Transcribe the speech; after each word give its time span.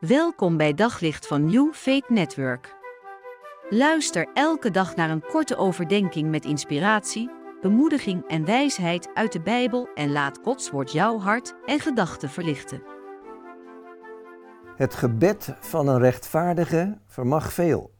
Welkom 0.00 0.56
bij 0.56 0.74
Daglicht 0.74 1.26
van 1.26 1.44
New 1.44 1.72
Faith 1.72 2.08
Network. 2.08 2.76
Luister 3.70 4.28
elke 4.34 4.70
dag 4.70 4.96
naar 4.96 5.10
een 5.10 5.22
korte 5.22 5.56
overdenking 5.56 6.30
met 6.30 6.44
inspiratie, 6.44 7.30
bemoediging 7.60 8.28
en 8.28 8.44
wijsheid 8.44 9.08
uit 9.14 9.32
de 9.32 9.40
Bijbel 9.40 9.88
en 9.94 10.12
laat 10.12 10.38
Gods 10.42 10.70
woord 10.70 10.92
jouw 10.92 11.18
hart 11.18 11.54
en 11.66 11.80
gedachten 11.80 12.30
verlichten. 12.30 12.82
Het 14.76 14.94
gebed 14.94 15.54
van 15.60 15.88
een 15.88 15.98
rechtvaardige 15.98 16.98
vermag 17.06 17.52
veel. 17.52 17.90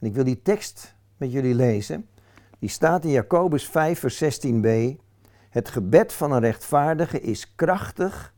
En 0.00 0.06
ik 0.06 0.14
wil 0.14 0.24
die 0.24 0.42
tekst 0.42 0.96
met 1.16 1.32
jullie 1.32 1.54
lezen. 1.54 2.08
Die 2.58 2.70
staat 2.70 3.04
in 3.04 3.10
Jacobus 3.10 3.68
5, 3.68 3.98
vers 3.98 4.24
16b. 4.24 4.68
Het 5.50 5.68
gebed 5.68 6.12
van 6.12 6.32
een 6.32 6.40
rechtvaardige 6.40 7.20
is 7.20 7.54
krachtig 7.54 8.34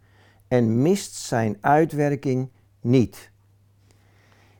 en 0.49 0.83
mist 0.83 1.15
zijn 1.15 1.57
uitwerking 1.61 2.51
niet. 2.83 3.31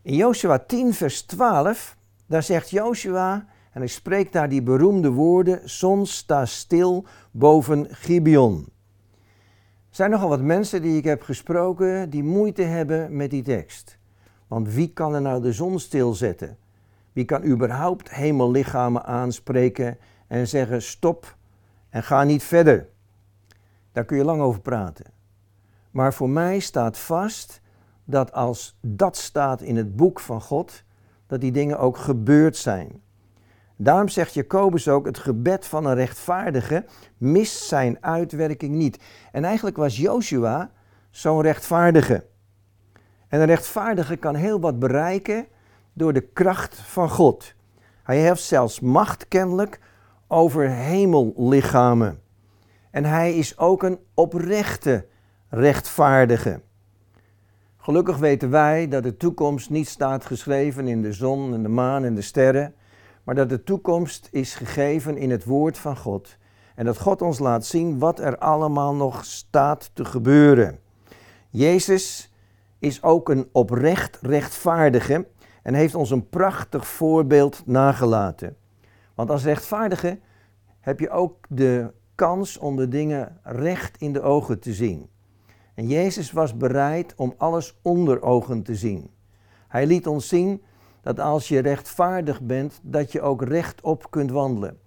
In 0.03 0.15
Joshua 0.15 0.59
10, 0.59 0.95
vers 0.95 1.23
12, 1.23 1.97
daar 2.27 2.43
zegt 2.43 2.71
Joshua, 2.71 3.47
en 3.73 3.81
hij 3.81 3.87
spreekt 3.87 4.33
daar 4.33 4.49
die 4.49 4.63
beroemde 4.63 5.11
woorden, 5.11 5.71
zon 5.71 6.07
sta 6.07 6.47
stil 6.47 7.07
boven 7.31 7.87
Gibeon. 7.91 8.67
Er 9.89 9.99
zijn 9.99 10.11
nogal 10.11 10.29
wat 10.29 10.41
mensen 10.41 10.83
die 10.83 10.97
ik 10.97 11.05
heb 11.05 11.23
gesproken 11.23 12.11
die 12.11 12.23
moeite 12.23 12.63
hebben 12.63 13.17
met 13.17 13.31
die 13.31 13.43
tekst. 13.43 13.99
Want 14.47 14.69
wie 14.69 14.93
kan 14.93 15.15
er 15.15 15.21
nou 15.21 15.43
de 15.43 15.53
zon 15.53 15.81
stilzetten? 15.81 16.57
Wie 17.13 17.25
kan 17.25 17.45
überhaupt 17.45 18.11
hemellichamen 18.11 19.05
aanspreken 19.05 19.99
en 20.27 20.49
zeggen 20.49 20.83
stop 20.83 21.37
en 21.89 22.03
ga 22.03 22.25
niet 22.25 22.43
verder? 22.43 22.89
Daar 23.93 24.05
kun 24.05 24.17
je 24.17 24.25
lang 24.25 24.41
over 24.41 24.61
praten. 24.61 25.07
Maar 25.91 26.15
voor 26.15 26.31
mij 26.31 26.59
staat 26.59 26.99
vast 26.99 27.61
dat 28.13 28.33
als 28.33 28.79
dat 28.81 29.17
staat 29.17 29.63
in 29.63 29.77
het 29.77 29.97
boek 29.97 30.21
van 30.21 30.41
God, 30.41 30.83
dat 31.27 31.41
die 31.41 31.53
dingen 31.53 31.79
ook 31.79 31.97
gebeurd 31.97 32.57
zijn. 32.57 33.03
Daarom 33.77 34.09
zegt 34.09 34.35
Jacobus 34.35 34.89
ook, 34.89 35.07
het 35.07 35.19
gebed 35.19 35.67
van 35.67 35.87
een 35.87 35.95
rechtvaardige 35.95 36.85
mist 37.19 37.63
zijn 37.63 37.97
uitwerking 38.01 38.75
niet. 38.75 38.99
En 39.33 39.45
eigenlijk 39.45 39.77
was 39.77 39.97
Joshua 39.97 40.71
zo'n 41.11 41.43
rechtvaardige. 41.43 42.27
En 43.29 43.41
een 43.41 43.47
rechtvaardige 43.47 44.17
kan 44.17 44.35
heel 44.35 44.61
wat 44.61 44.79
bereiken 44.79 45.47
door 45.93 46.13
de 46.13 46.21
kracht 46.21 46.77
van 46.77 47.09
God. 47.09 47.55
Hij 48.03 48.19
heeft 48.19 48.43
zelfs 48.43 48.81
macht 48.81 49.29
kennelijk 49.29 49.81
over 50.27 50.71
hemellichamen. 50.71 52.21
En 52.91 53.05
hij 53.05 53.35
is 53.35 53.59
ook 53.59 53.83
een 53.83 53.99
oprechte 54.15 55.07
rechtvaardige. 55.49 56.61
Gelukkig 57.83 58.17
weten 58.17 58.51
wij 58.51 58.89
dat 58.89 59.03
de 59.03 59.17
toekomst 59.17 59.71
niet 59.71 59.89
staat 59.89 60.25
geschreven 60.25 60.89
in 60.89 61.03
de 61.03 61.13
zon 61.13 61.55
en 61.55 61.63
de 61.63 61.69
maan 61.69 62.05
en 62.05 62.15
de 62.15 62.21
sterren, 62.21 62.75
maar 63.25 63.35
dat 63.35 63.49
de 63.49 63.63
toekomst 63.63 64.29
is 64.31 64.55
gegeven 64.55 65.17
in 65.17 65.31
het 65.31 65.45
woord 65.45 65.79
van 65.79 65.97
God. 65.97 66.37
En 66.75 66.85
dat 66.85 66.99
God 66.99 67.23
ons 67.23 67.39
laat 67.39 67.67
zien 67.67 67.99
wat 67.99 68.19
er 68.19 68.39
allemaal 68.39 68.95
nog 68.95 69.25
staat 69.25 69.91
te 69.95 70.05
gebeuren. 70.05 70.79
Jezus 71.51 72.33
is 72.79 73.03
ook 73.03 73.29
een 73.29 73.49
oprecht 73.53 74.19
rechtvaardige 74.21 75.27
en 75.63 75.75
heeft 75.75 75.95
ons 75.95 76.11
een 76.11 76.29
prachtig 76.29 76.87
voorbeeld 76.87 77.63
nagelaten. 77.67 78.57
Want 79.15 79.31
als 79.31 79.45
rechtvaardige 79.45 80.19
heb 80.81 81.01
je 81.01 81.11
ook 81.11 81.37
de 81.49 81.93
kans 82.15 82.59
om 82.59 82.77
de 82.77 82.89
dingen 82.89 83.39
recht 83.43 83.97
in 84.01 84.13
de 84.13 84.21
ogen 84.21 84.61
te 84.61 84.73
zien. 84.73 85.11
En 85.75 85.87
Jezus 85.87 86.33
was 86.33 86.57
bereid 86.57 87.15
om 87.17 87.35
alles 87.37 87.79
onder 87.83 88.23
ogen 88.23 88.63
te 88.63 88.75
zien. 88.75 89.11
Hij 89.69 89.87
liet 89.87 90.07
ons 90.07 90.29
zien 90.29 90.63
dat 91.01 91.21
als 91.21 91.49
je 91.49 91.59
rechtvaardig 91.59 92.41
bent, 92.41 92.81
dat 92.83 93.13
je 93.13 93.21
ook 93.21 93.43
rechtop 93.43 94.11
kunt 94.11 94.31
wandelen. 94.31 94.79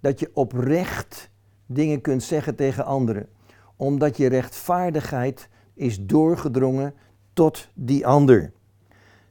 Dat 0.00 0.20
je 0.20 0.30
oprecht 0.34 1.30
dingen 1.66 2.00
kunt 2.00 2.22
zeggen 2.22 2.54
tegen 2.54 2.84
anderen. 2.84 3.28
Omdat 3.76 4.16
je 4.16 4.26
rechtvaardigheid 4.26 5.48
is 5.74 6.06
doorgedrongen 6.06 6.94
tot 7.32 7.68
die 7.74 8.06
ander. 8.06 8.52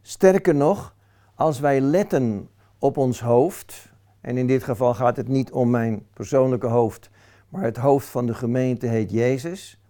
Sterker 0.01 0.55
nog, 0.55 0.95
als 1.35 1.59
wij 1.59 1.81
letten 1.81 2.49
op 2.79 2.97
ons 2.97 3.21
hoofd, 3.21 3.91
en 4.21 4.37
in 4.37 4.47
dit 4.47 4.63
geval 4.63 4.93
gaat 4.93 5.17
het 5.17 5.27
niet 5.27 5.51
om 5.51 5.69
mijn 5.69 6.05
persoonlijke 6.13 6.67
hoofd, 6.67 7.09
maar 7.49 7.63
het 7.63 7.77
hoofd 7.77 8.07
van 8.07 8.25
de 8.25 8.33
gemeente 8.33 8.87
heet 8.87 9.11
Jezus 9.11 9.80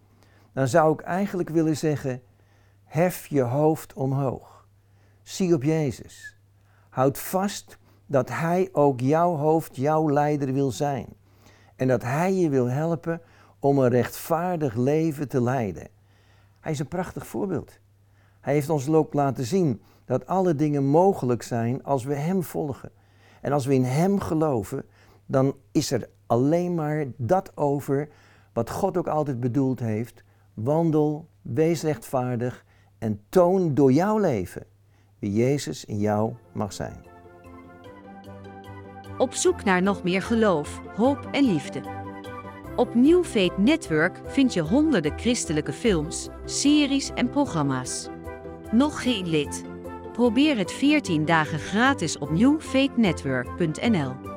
dan 0.52 0.68
zou 0.68 0.92
ik 0.92 1.00
eigenlijk 1.00 1.48
willen 1.48 1.76
zeggen: 1.76 2.22
hef 2.84 3.26
je 3.26 3.42
hoofd 3.42 3.92
omhoog. 3.92 4.66
Zie 5.22 5.54
op 5.54 5.62
Jezus. 5.62 6.38
Houd 6.88 7.18
vast 7.18 7.78
dat 8.06 8.28
Hij 8.28 8.68
ook 8.72 9.00
jouw 9.00 9.36
hoofd, 9.36 9.76
jouw 9.76 10.10
leider 10.10 10.52
wil 10.52 10.70
zijn. 10.70 11.06
En 11.76 11.88
dat 11.88 12.02
Hij 12.02 12.34
je 12.34 12.48
wil 12.48 12.66
helpen 12.66 13.20
om 13.58 13.78
een 13.78 13.88
rechtvaardig 13.88 14.74
leven 14.74 15.28
te 15.28 15.42
leiden. 15.42 15.88
Hij 16.60 16.72
is 16.72 16.78
een 16.78 16.88
prachtig 16.88 17.26
voorbeeld. 17.26 17.78
Hij 18.40 18.52
heeft 18.54 18.70
ons 18.70 18.88
ook 18.88 19.14
laten 19.14 19.44
zien 19.44 19.82
dat 20.04 20.26
alle 20.26 20.54
dingen 20.54 20.84
mogelijk 20.84 21.42
zijn 21.42 21.84
als 21.84 22.04
we 22.04 22.14
Hem 22.14 22.42
volgen. 22.42 22.90
En 23.40 23.52
als 23.52 23.66
we 23.66 23.74
in 23.74 23.84
Hem 23.84 24.20
geloven, 24.20 24.84
dan 25.26 25.54
is 25.72 25.90
er 25.90 26.08
alleen 26.26 26.74
maar 26.74 27.06
dat 27.16 27.56
over 27.56 28.08
wat 28.52 28.70
God 28.70 28.96
ook 28.96 29.08
altijd 29.08 29.40
bedoeld 29.40 29.80
heeft 29.80 30.24
Wandel, 30.54 31.28
wees 31.42 31.82
rechtvaardig 31.82 32.64
en 32.98 33.20
toon 33.28 33.74
door 33.74 33.92
jouw 33.92 34.18
leven 34.18 34.66
wie 35.18 35.32
Jezus 35.32 35.84
in 35.84 35.98
jou 35.98 36.32
mag 36.52 36.72
zijn. 36.72 37.04
Op 39.18 39.34
zoek 39.34 39.64
naar 39.64 39.82
nog 39.82 40.02
meer 40.02 40.22
geloof, 40.22 40.80
hoop 40.96 41.28
en 41.32 41.44
liefde. 41.44 41.82
Op 42.76 42.94
New 42.94 43.24
Faith 43.24 43.58
Network 43.58 44.20
vind 44.24 44.54
je 44.54 44.60
honderden 44.60 45.18
christelijke 45.18 45.72
films, 45.72 46.28
series 46.44 47.10
en 47.14 47.30
programma's. 47.30 48.08
Nog 48.70 49.02
geen 49.02 49.28
lid? 49.28 49.64
Probeer 50.12 50.56
het 50.56 50.72
14 50.72 51.24
dagen 51.24 51.58
gratis 51.58 52.18
op 52.18 52.30
newfaithnetwork.nl. 52.30 54.31